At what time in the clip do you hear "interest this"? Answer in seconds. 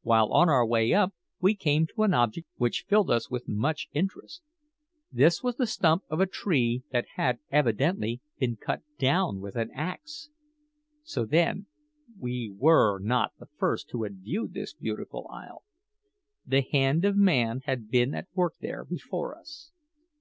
3.92-5.40